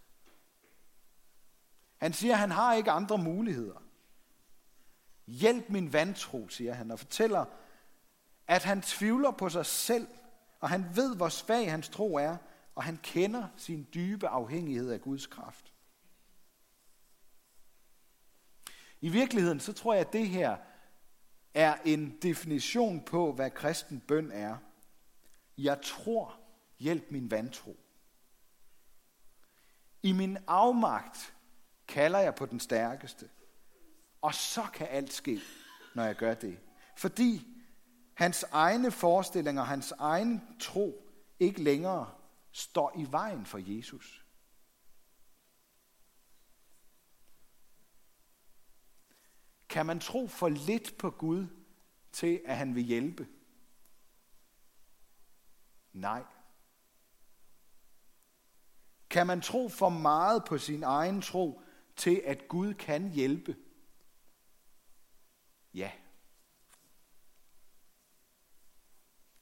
Han 1.98 2.14
siger, 2.14 2.34
at 2.34 2.40
han 2.40 2.52
har 2.52 2.74
ikke 2.74 2.92
andre 2.92 3.18
muligheder. 3.18 3.84
Hjælp 5.28 5.70
min 5.70 5.94
vantro, 5.94 6.50
siger 6.50 6.74
han, 6.74 6.92
og 6.92 7.00
fortæller, 7.00 7.46
at 8.48 8.64
han 8.64 8.82
tvivler 8.82 9.32
på 9.32 9.50
sig 9.50 9.66
selv, 9.66 10.08
og 10.60 10.70
han 10.70 10.96
ved, 10.96 11.16
hvor 11.16 11.30
svag 11.30 11.72
hans 11.72 11.90
tro 11.90 12.16
er, 12.16 12.38
og 12.76 12.84
han 12.84 13.00
kender 13.04 13.48
sin 13.58 13.88
dybe 13.94 14.28
afhængighed 14.28 14.92
af 14.92 15.02
Guds 15.02 15.28
kraft. 15.28 15.74
I 19.02 19.10
virkeligheden, 19.10 19.60
så 19.60 19.74
tror 19.74 19.94
jeg, 19.94 20.02
at 20.08 20.14
det 20.14 20.30
her 20.30 20.58
er 21.54 21.78
en 21.86 22.18
definition 22.22 23.06
på, 23.06 23.32
hvad 23.32 23.52
kristen 23.52 24.00
bøn 24.00 24.32
er. 24.32 24.58
Jeg 25.58 25.82
tror, 25.82 26.40
hjælp 26.80 27.12
min 27.12 27.32
vantro. 27.32 27.83
I 30.04 30.12
min 30.12 30.38
afmagt 30.48 31.36
kalder 31.88 32.20
jeg 32.20 32.36
på 32.36 32.46
den 32.46 32.60
stærkeste. 32.60 33.30
Og 34.22 34.34
så 34.34 34.64
kan 34.74 34.88
alt 34.88 35.14
ske, 35.14 35.40
når 35.96 36.04
jeg 36.04 36.16
gør 36.16 36.34
det. 36.34 36.60
Fordi 36.98 37.48
hans 38.14 38.44
egne 38.52 38.92
forestillinger, 38.92 39.64
hans 39.64 39.92
egen 39.92 40.58
tro 40.60 41.10
ikke 41.40 41.64
længere 41.64 42.16
står 42.52 42.92
i 42.98 43.12
vejen 43.12 43.46
for 43.46 43.58
Jesus. 43.58 44.26
Kan 49.70 49.86
man 49.86 50.00
tro 50.00 50.28
for 50.28 50.50
lidt 50.50 50.98
på 50.98 51.10
Gud 51.10 51.48
til, 52.12 52.42
at 52.46 52.58
han 52.58 52.76
vil 52.76 52.84
hjælpe? 52.84 53.28
Nej. 55.94 56.24
Kan 59.14 59.28
man 59.28 59.42
tro 59.42 59.70
for 59.70 59.90
meget 59.90 60.46
på 60.46 60.58
sin 60.58 60.84
egen 60.84 61.22
tro 61.22 61.62
til, 61.96 62.22
at 62.26 62.48
Gud 62.48 62.74
kan 62.74 63.12
hjælpe? 63.12 63.56
Ja. 65.74 65.92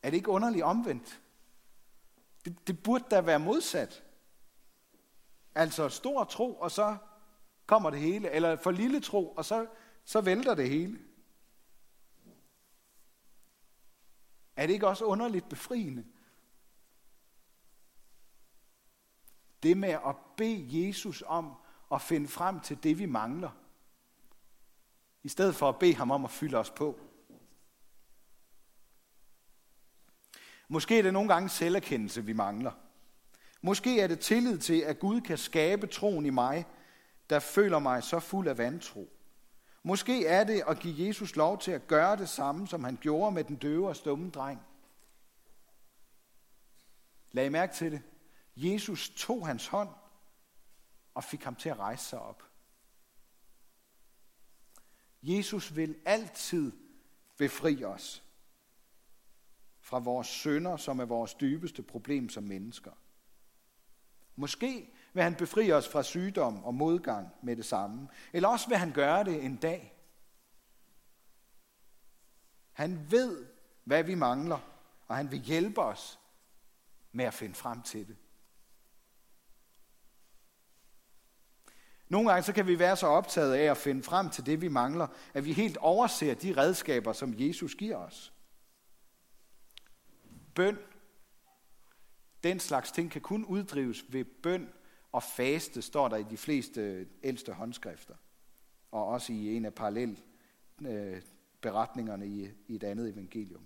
Er 0.03 0.09
det 0.09 0.17
ikke 0.17 0.29
underligt 0.29 0.63
omvendt? 0.63 1.21
Det, 2.45 2.67
det 2.67 2.83
burde 2.83 3.03
da 3.11 3.21
være 3.21 3.39
modsat. 3.39 4.03
Altså 5.55 5.89
stor 5.89 6.23
tro, 6.23 6.59
og 6.59 6.71
så 6.71 6.97
kommer 7.65 7.89
det 7.89 7.99
hele. 7.99 8.29
Eller 8.29 8.55
for 8.55 8.71
lille 8.71 9.01
tro, 9.01 9.31
og 9.31 9.45
så, 9.45 9.67
så 10.05 10.21
vælter 10.21 10.55
det 10.55 10.69
hele. 10.69 10.99
Er 14.55 14.67
det 14.67 14.73
ikke 14.73 14.87
også 14.87 15.05
underligt 15.05 15.49
befriende? 15.49 16.05
Det 19.63 19.77
med 19.77 19.89
at 19.89 20.15
bede 20.37 20.87
Jesus 20.87 21.23
om 21.27 21.53
at 21.91 22.01
finde 22.01 22.27
frem 22.27 22.59
til 22.59 22.83
det, 22.83 22.99
vi 22.99 23.05
mangler. 23.05 23.49
I 25.23 25.29
stedet 25.29 25.55
for 25.55 25.69
at 25.69 25.79
bede 25.79 25.95
ham 25.95 26.11
om 26.11 26.25
at 26.25 26.31
fylde 26.31 26.57
os 26.57 26.69
på. 26.69 26.99
Måske 30.67 30.97
er 30.97 31.01
det 31.01 31.13
nogle 31.13 31.33
gange 31.33 31.49
selverkendelse, 31.49 32.25
vi 32.25 32.33
mangler. 32.33 32.71
Måske 33.61 33.99
er 33.99 34.07
det 34.07 34.19
tillid 34.19 34.57
til, 34.57 34.81
at 34.81 34.99
Gud 34.99 35.21
kan 35.21 35.37
skabe 35.37 35.87
troen 35.87 36.25
i 36.25 36.29
mig, 36.29 36.65
der 37.29 37.39
føler 37.39 37.79
mig 37.79 38.03
så 38.03 38.19
fuld 38.19 38.47
af 38.47 38.57
vantro. 38.57 39.09
Måske 39.83 40.25
er 40.25 40.43
det 40.43 40.63
at 40.67 40.79
give 40.79 41.07
Jesus 41.07 41.35
lov 41.35 41.59
til 41.59 41.71
at 41.71 41.87
gøre 41.87 42.17
det 42.17 42.29
samme, 42.29 42.67
som 42.67 42.83
han 42.83 42.97
gjorde 43.01 43.31
med 43.31 43.43
den 43.43 43.55
døve 43.55 43.87
og 43.87 43.95
stumme 43.95 44.29
dreng. 44.29 44.61
Lad 47.31 47.45
I 47.45 47.49
mærke 47.49 47.75
til 47.75 47.91
det. 47.91 48.01
Jesus 48.63 49.09
tog 49.09 49.47
hans 49.47 49.67
hånd 49.67 49.89
og 51.13 51.23
fik 51.23 51.43
ham 51.43 51.55
til 51.55 51.69
at 51.69 51.79
rejse 51.79 52.05
sig 52.05 52.19
op. 52.19 52.43
Jesus 55.23 55.75
vil 55.75 55.95
altid 56.05 56.71
befri 57.37 57.83
os 57.83 58.23
fra 59.79 59.99
vores 59.99 60.27
sønder, 60.27 60.77
som 60.77 60.99
er 60.99 61.05
vores 61.05 61.33
dybeste 61.33 61.83
problem 61.83 62.29
som 62.29 62.43
mennesker. 62.43 62.91
Måske 64.35 64.93
vil 65.13 65.23
han 65.23 65.35
befri 65.35 65.71
os 65.71 65.87
fra 65.87 66.03
sygdom 66.03 66.63
og 66.63 66.73
modgang 66.73 67.29
med 67.43 67.55
det 67.55 67.65
samme. 67.65 68.09
Eller 68.33 68.49
også 68.49 68.67
vil 68.67 68.77
han 68.77 68.91
gøre 68.91 69.23
det 69.23 69.45
en 69.45 69.55
dag. 69.55 69.97
Han 72.71 73.11
ved, 73.11 73.47
hvad 73.83 74.03
vi 74.03 74.15
mangler, 74.15 74.59
og 75.07 75.15
han 75.15 75.31
vil 75.31 75.39
hjælpe 75.39 75.81
os 75.81 76.19
med 77.11 77.25
at 77.25 77.33
finde 77.33 77.55
frem 77.55 77.81
til 77.81 78.07
det. 78.07 78.17
Nogle 82.11 82.29
gange 82.29 82.43
så 82.43 82.53
kan 82.53 82.67
vi 82.67 82.79
være 82.79 82.97
så 82.97 83.07
optaget 83.07 83.53
af 83.53 83.71
at 83.71 83.77
finde 83.77 84.03
frem 84.03 84.29
til 84.29 84.45
det, 84.45 84.61
vi 84.61 84.67
mangler, 84.67 85.07
at 85.33 85.45
vi 85.45 85.53
helt 85.53 85.77
overser 85.77 86.33
de 86.33 86.53
redskaber, 86.57 87.13
som 87.13 87.33
Jesus 87.37 87.75
giver 87.75 87.97
os. 87.97 88.33
Bøn, 90.55 90.77
den 92.43 92.59
slags 92.59 92.91
ting 92.91 93.11
kan 93.11 93.21
kun 93.21 93.45
uddrives 93.45 94.05
ved 94.09 94.25
bøn 94.25 94.69
og 95.11 95.23
faste, 95.23 95.81
står 95.81 96.07
der 96.07 96.17
i 96.17 96.23
de 96.23 96.37
fleste 96.37 97.07
ældste 97.23 97.53
håndskrifter. 97.53 98.15
Og 98.91 99.05
også 99.05 99.33
i 99.33 99.55
en 99.55 99.65
af 99.65 99.73
parallel 99.73 100.19
øh, 100.81 101.21
beretningerne 101.61 102.27
i, 102.27 102.49
i 102.67 102.75
et 102.75 102.83
andet 102.83 103.09
evangelium. 103.09 103.65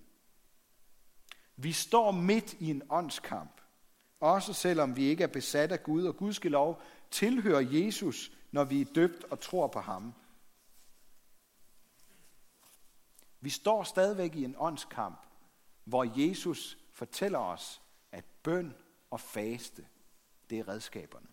Vi 1.56 1.72
står 1.72 2.10
midt 2.10 2.52
i 2.52 2.70
en 2.70 2.82
åndskamp, 2.90 3.60
også 4.20 4.52
selvom 4.52 4.96
vi 4.96 5.04
ikke 5.04 5.22
er 5.24 5.28
besat 5.28 5.72
af 5.72 5.82
Gud, 5.82 6.04
og 6.04 6.16
Gud 6.16 6.32
skal 6.32 6.50
lov 6.50 6.82
tilhører 7.10 7.60
Jesus, 7.60 8.32
når 8.56 8.64
vi 8.64 8.80
er 8.80 8.84
døbt 8.94 9.24
og 9.24 9.40
tror 9.40 9.66
på 9.66 9.80
ham. 9.80 10.14
Vi 13.40 13.50
står 13.50 13.82
stadigvæk 13.82 14.34
i 14.34 14.44
en 14.44 14.54
åndskamp, 14.58 15.26
hvor 15.84 16.20
Jesus 16.20 16.78
fortæller 16.92 17.38
os, 17.38 17.82
at 18.12 18.24
bøn 18.42 18.74
og 19.10 19.20
faste, 19.20 19.86
det 20.50 20.58
er 20.58 20.68
redskaberne. 20.68 21.26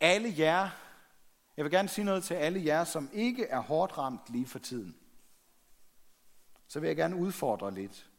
Alle 0.00 0.34
jer, 0.38 0.70
jeg 1.56 1.64
vil 1.64 1.72
gerne 1.72 1.88
sige 1.88 2.04
noget 2.04 2.24
til 2.24 2.34
alle 2.34 2.64
jer, 2.64 2.84
som 2.84 3.10
ikke 3.12 3.46
er 3.46 3.60
hårdt 3.60 3.98
ramt 3.98 4.30
lige 4.30 4.46
for 4.46 4.58
tiden. 4.58 4.96
Så 6.68 6.80
vil 6.80 6.86
jeg 6.86 6.96
gerne 6.96 7.16
udfordre 7.16 7.74
lidt. 7.74 8.10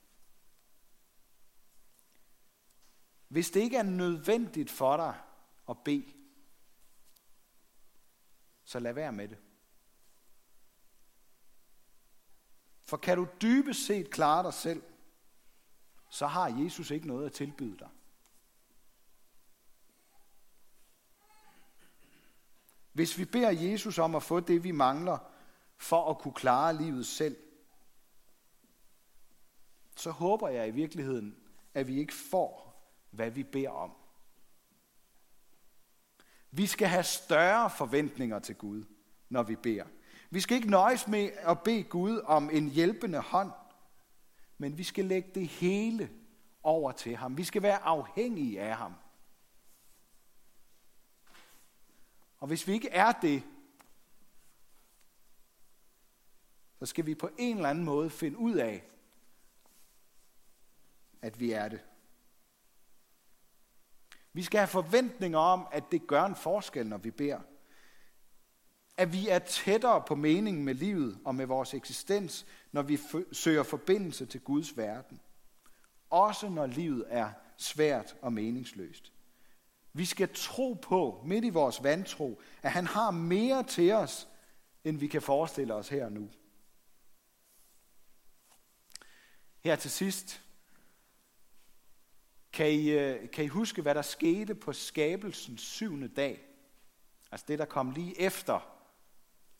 Hvis 3.36 3.52
det 3.52 3.60
ikke 3.60 3.78
er 3.78 3.84
nødvendigt 3.84 4.70
for 4.70 4.98
dig 4.98 5.16
at 5.70 5.78
bede, 5.78 6.14
så 8.64 8.80
lad 8.80 8.94
være 8.94 9.12
med 9.12 9.28
det. 9.28 9.38
For 12.84 12.98
kan 12.98 13.18
du 13.18 13.28
dybest 13.42 13.86
set 13.86 14.10
klare 14.10 14.44
dig 14.44 14.54
selv, 14.54 14.84
så 16.10 16.28
har 16.28 16.64
Jesus 16.64 16.92
ikke 16.92 17.08
noget 17.08 17.26
at 17.26 17.34
tilbyde 17.34 17.78
dig. 17.80 17.90
Hvis 22.94 23.18
vi 23.18 23.26
beder 23.26 23.52
Jesus 23.52 23.98
om 23.98 24.16
at 24.16 24.24
få 24.24 24.40
det, 24.40 24.64
vi 24.64 24.72
mangler, 24.72 25.18
for 25.78 26.10
at 26.10 26.18
kunne 26.18 26.34
klare 26.34 26.78
livet 26.78 27.06
selv, 27.06 27.38
så 29.96 30.12
håber 30.12 30.50
jeg 30.50 30.68
i 30.68 30.72
virkeligheden, 30.72 31.38
at 31.74 31.88
vi 31.88 32.00
ikke 32.00 32.14
får, 32.14 32.75
hvad 33.12 33.32
vi 33.32 33.44
beder 33.44 33.70
om. 33.70 33.92
Vi 36.52 36.66
skal 36.66 36.88
have 36.88 37.04
større 37.04 37.70
forventninger 37.70 38.40
til 38.40 38.56
Gud, 38.56 38.84
når 39.30 39.44
vi 39.44 39.56
beder. 39.56 39.86
Vi 40.30 40.40
skal 40.40 40.58
ikke 40.58 40.70
nøjes 40.70 41.08
med 41.08 41.30
at 41.38 41.64
bede 41.64 41.84
Gud 41.84 42.22
om 42.26 42.50
en 42.50 42.70
hjælpende 42.70 43.20
hånd, 43.20 43.52
men 44.58 44.78
vi 44.78 44.84
skal 44.84 45.06
lægge 45.06 45.32
det 45.36 45.48
hele 45.48 46.12
over 46.64 46.92
til 46.92 47.16
ham. 47.16 47.38
Vi 47.38 47.44
skal 47.44 47.62
være 47.62 47.78
afhængige 47.78 48.62
af 48.62 48.76
ham. 48.76 48.94
Og 52.40 52.48
hvis 52.48 52.68
vi 52.68 52.74
ikke 52.74 52.90
er 52.90 53.12
det, 53.12 53.44
så 56.80 56.86
skal 56.86 57.06
vi 57.06 57.16
på 57.16 57.30
en 57.38 57.56
eller 57.56 57.70
anden 57.70 57.86
måde 57.86 58.10
finde 58.10 58.38
ud 58.38 58.54
af, 58.56 58.84
at 61.22 61.40
vi 61.40 61.52
er 61.52 61.68
det. 61.68 61.82
Vi 64.36 64.44
skal 64.44 64.60
have 64.60 64.68
forventninger 64.68 65.40
om, 65.40 65.68
at 65.72 65.84
det 65.92 66.08
gør 66.08 66.24
en 66.24 66.36
forskel, 66.36 66.88
når 66.88 66.98
vi 66.98 67.12
beder. 67.12 67.40
At 68.98 69.14
vi 69.14 69.30
er 69.30 69.40
tættere 69.40 70.04
på 70.08 70.16
meningen 70.16 70.66
med 70.66 70.74
livet 70.74 71.20
og 71.26 71.36
med 71.36 71.46
vores 71.46 71.74
eksistens, 71.74 72.46
når 72.72 72.82
vi 72.82 73.00
søger 73.32 73.64
forbindelse 73.64 74.26
til 74.26 74.42
Guds 74.42 74.78
verden. 74.78 75.20
Også 76.10 76.50
når 76.50 76.66
livet 76.66 77.06
er 77.08 77.32
svært 77.58 78.16
og 78.22 78.34
meningsløst. 78.34 79.12
Vi 79.94 80.06
skal 80.06 80.30
tro 80.34 80.74
på, 80.74 81.24
midt 81.26 81.46
i 81.46 81.50
vores 81.50 81.84
vantro, 81.84 82.42
at 82.62 82.72
han 82.72 82.88
har 82.88 83.12
mere 83.12 83.64
til 83.64 83.92
os, 83.92 84.28
end 84.84 84.98
vi 84.98 85.08
kan 85.08 85.22
forestille 85.22 85.74
os 85.74 85.90
her 85.90 86.06
og 86.06 86.12
nu. 86.12 86.30
Her 89.60 89.76
til 89.76 89.92
sidst, 89.92 90.45
kan 92.56 92.72
I, 92.72 92.90
øh, 92.90 93.32
kan 93.32 93.46
I 93.46 93.48
huske, 93.48 93.82
hvad 93.82 93.96
der 93.96 94.02
skete 94.02 94.56
på 94.56 94.74
skabelsens 94.74 95.62
syvende 95.62 96.08
dag? 96.08 96.48
Altså 97.32 97.46
det, 97.48 97.60
der 97.60 97.66
kom 97.66 97.92
lige 97.92 98.20
efter 98.22 98.86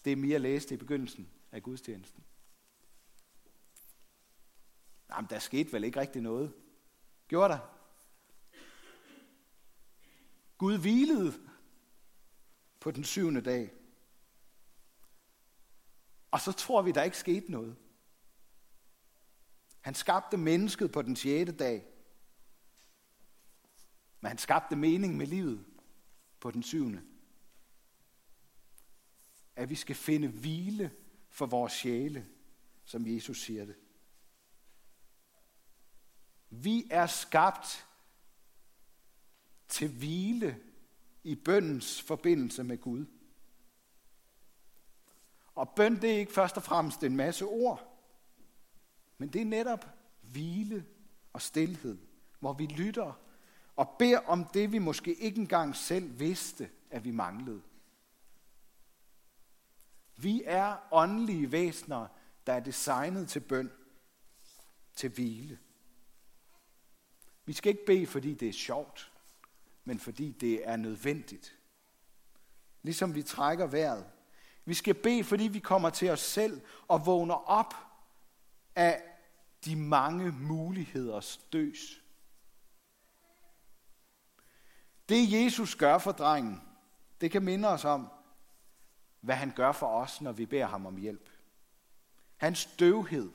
det, 0.06 0.18
Mia 0.18 0.38
læste 0.38 0.74
i 0.74 0.78
begyndelsen 0.78 1.30
af 1.52 1.64
gudstjenesten. 1.64 2.24
Jamen, 5.10 5.30
der 5.30 5.40
skete 5.40 5.74
vel 5.74 5.84
ikke 5.84 6.00
rigtig 6.00 6.22
noget. 6.22 6.54
Gjorde 7.28 7.54
der? 7.54 7.60
Gud 10.58 10.78
hvilede 10.78 11.34
på 12.80 12.92
den 12.92 13.04
syvende 13.04 13.42
dag. 13.42 13.74
Og 16.32 16.42
så 16.42 16.52
tror 16.52 16.82
vi, 16.82 16.92
der 16.92 17.04
ikke 17.04 17.18
skete 17.18 17.52
noget. 17.52 17.76
Han 19.82 19.94
skabte 19.94 20.38
mennesket 20.38 20.92
på 20.92 21.02
den 21.02 21.16
sjette 21.16 21.52
dag. 21.52 21.95
Men 24.26 24.30
han 24.30 24.38
skabte 24.38 24.76
mening 24.76 25.18
med 25.18 25.28
livet 25.28 25.66
på 26.40 26.52
den 26.52 26.64
syvende. 26.64 27.02
At 29.56 29.70
vi 29.70 29.76
skal 29.76 29.96
finde 29.96 30.28
hvile 30.28 30.92
for 31.30 31.46
vores 31.46 31.74
sjæle, 31.74 32.28
som 32.84 33.08
Jesus 33.08 33.42
siger 33.42 33.66
det. 33.66 33.76
Vi 36.50 36.88
er 36.92 37.08
skabt 37.08 37.88
til 39.68 39.98
hvile 39.98 40.64
i 41.24 41.36
bøndens 41.36 42.02
forbindelse 42.02 42.64
med 42.64 42.78
Gud. 42.78 43.06
Og 45.56 45.70
bøn 45.76 46.02
det 46.02 46.12
er 46.12 46.18
ikke 46.18 46.34
først 46.34 46.58
og 46.58 46.64
fremmest 46.64 47.04
en 47.04 47.16
masse 47.16 47.46
ord, 47.46 48.02
men 49.18 49.34
det 49.34 49.42
er 49.42 49.46
netop 49.46 49.86
hvile 50.22 50.86
og 51.34 51.42
stillhed, 51.42 51.98
hvor 52.40 52.54
vi 52.54 52.66
lytter 52.66 53.26
og 53.76 53.96
beder 54.00 54.20
om 54.20 54.46
det, 54.46 54.72
vi 54.72 54.78
måske 54.78 55.14
ikke 55.14 55.42
engang 55.42 55.76
selv 55.76 56.20
vidste, 56.20 56.70
at 56.90 57.04
vi 57.04 57.12
manglede. 57.12 57.62
Vi 60.18 60.44
er 60.46 60.76
åndelige 60.92 61.52
væsener, 61.52 62.08
der 62.48 62.54
er 62.54 62.60
designet 62.60 63.30
til 63.30 63.40
bøn, 63.40 63.72
til 64.96 65.10
hvile. 65.10 65.60
Vi 67.46 67.54
skal 67.54 67.70
ikke 67.70 67.86
bede, 67.86 68.08
fordi 68.08 68.34
det 68.34 68.50
er 68.50 68.54
sjovt, 68.54 69.12
men 69.84 70.00
fordi 70.00 70.32
det 70.32 70.68
er 70.68 70.76
nødvendigt. 70.76 71.58
Ligesom 72.82 73.16
vi 73.16 73.24
trækker 73.24 73.68
vejret. 73.68 74.06
Vi 74.66 74.74
skal 74.74 74.94
bede, 74.94 75.24
fordi 75.24 75.44
vi 75.44 75.60
kommer 75.60 75.90
til 75.90 76.10
os 76.10 76.20
selv 76.20 76.62
og 76.88 77.06
vågner 77.06 77.50
op 77.50 77.76
af 78.76 79.04
de 79.66 79.76
mange 79.76 80.32
muligheders 80.32 81.38
døs. 81.54 82.05
Det 85.10 85.32
Jesus 85.32 85.76
gør 85.76 85.98
for 85.98 86.12
drengen, 86.12 86.62
det 87.22 87.32
kan 87.32 87.44
minde 87.44 87.68
os 87.68 87.86
om, 87.86 88.08
hvad 89.22 89.36
han 89.36 89.54
gør 89.56 89.72
for 89.72 89.88
os, 89.88 90.22
når 90.22 90.32
vi 90.32 90.46
beder 90.46 90.66
ham 90.66 90.86
om 90.86 90.98
hjælp. 90.98 91.30
Hans 92.38 92.66
døvhed 92.66 93.32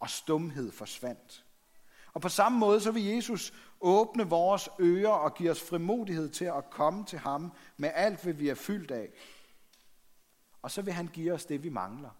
og 0.00 0.10
stumhed 0.10 0.72
forsvandt. 0.72 1.44
Og 2.12 2.20
på 2.20 2.28
samme 2.28 2.58
måde 2.58 2.80
så 2.80 2.90
vil 2.90 3.04
Jesus 3.04 3.52
åbne 3.80 4.28
vores 4.28 4.68
ører 4.80 5.12
og 5.12 5.34
give 5.34 5.50
os 5.50 5.62
frimodighed 5.62 6.28
til 6.28 6.44
at 6.44 6.70
komme 6.70 7.04
til 7.04 7.18
ham 7.18 7.52
med 7.76 7.90
alt, 7.94 8.22
hvad 8.22 8.32
vi 8.32 8.48
er 8.48 8.54
fyldt 8.54 8.90
af. 8.90 9.10
Og 10.62 10.70
så 10.70 10.82
vil 10.82 10.92
han 10.92 11.06
give 11.06 11.32
os 11.32 11.44
det, 11.44 11.62
vi 11.62 11.68
mangler. 11.68 12.10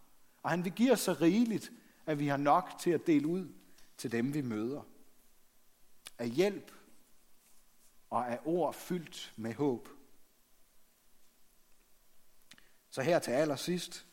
Og 0.42 0.50
han 0.50 0.64
vil 0.64 0.72
give 0.72 0.92
os 0.92 1.00
så 1.00 1.12
rigeligt, 1.12 1.72
at 2.06 2.18
vi 2.18 2.26
har 2.26 2.36
nok 2.36 2.74
til 2.80 2.90
at 2.90 3.06
dele 3.06 3.26
ud 3.26 3.48
til 3.96 4.12
dem, 4.12 4.34
vi 4.34 4.40
møder. 4.40 4.82
Af 6.18 6.28
hjælp 6.28 6.72
og 8.10 8.32
af 8.32 8.40
ord 8.44 8.74
fyldt 8.74 9.32
med 9.36 9.54
håb. 9.54 9.88
Så 12.90 13.02
her 13.02 13.18
til 13.18 13.30
allersidst, 13.30 14.06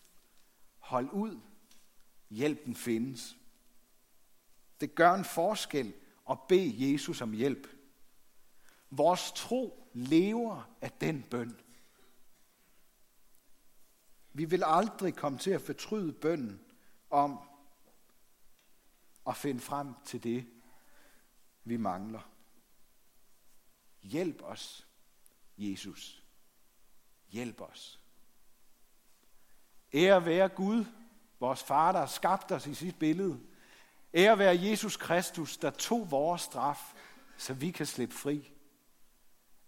hold 0.78 1.10
ud, 1.10 1.40
hjælpen 2.30 2.76
findes. 2.76 3.38
Det 4.82 4.96
gør 4.96 5.14
en 5.14 5.26
forskel 5.26 5.94
at 6.30 6.38
bede 6.50 6.92
Jesus 6.92 7.22
om 7.22 7.32
hjælp. 7.32 7.68
Vores 8.90 9.32
tro 9.32 9.92
lever 9.94 10.76
af 10.82 10.92
den 10.92 11.24
bøn. 11.24 11.60
Vi 14.34 14.46
vil 14.46 14.64
aldrig 14.66 15.16
komme 15.16 15.38
til 15.38 15.52
at 15.52 15.62
fortryde 15.62 16.14
bønnen 16.14 16.62
om 17.10 17.40
at 19.28 19.38
finde 19.38 19.60
frem 19.60 19.94
til 20.06 20.24
det, 20.24 20.48
vi 21.64 21.78
mangler. 21.78 22.33
Hjælp 24.04 24.42
os, 24.42 24.88
Jesus. 25.58 26.24
Hjælp 27.30 27.62
os. 27.62 28.00
Ære 29.94 30.26
være 30.26 30.50
Gud, 30.50 30.86
vores 31.39 31.63
far, 31.63 31.92
der 31.92 32.00
har 32.00 32.08
skabt 32.08 32.52
os 32.52 32.68
i 32.68 32.74
sit 32.74 33.00
billede. 33.00 33.39
Ære 34.13 34.38
være 34.38 34.60
Jesus 34.62 34.98
Kristus, 34.98 35.58
der 35.58 35.70
tog 35.70 36.12
vores 36.12 36.42
straf, 36.42 36.94
så 37.38 37.54
vi 37.54 37.72
kan 37.72 37.86
slippe 37.86 38.16
fri. 38.16 38.52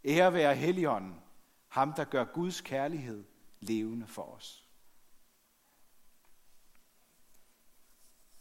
Ære 0.05 0.33
være 0.33 0.55
Helligånden, 0.55 1.21
ham 1.67 1.93
der 1.93 2.03
gør 2.03 2.23
Guds 2.23 2.61
kærlighed 2.61 3.23
levende 3.59 4.07
for 4.07 4.23
os. 4.23 4.64